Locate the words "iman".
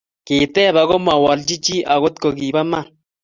2.63-2.85